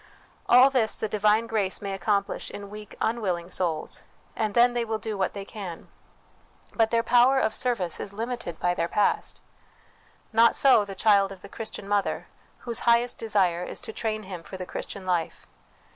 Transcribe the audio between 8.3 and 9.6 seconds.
DIVINE LIFE 323 limited